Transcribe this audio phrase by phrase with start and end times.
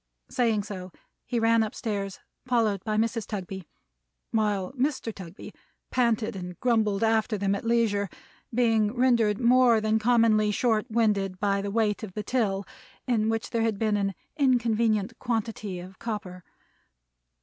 [0.31, 0.91] Saying so,
[1.27, 3.27] he ran up stairs, followed by Mrs.
[3.27, 3.67] Tugby;
[4.31, 5.13] while Mr.
[5.13, 5.53] Tugby
[5.91, 8.09] panted and grumbled after them at leisure:
[8.51, 12.65] being rendered more than commonly short winded by the weight of the till,
[13.05, 16.43] in which there had been an inconvenient quantity of copper.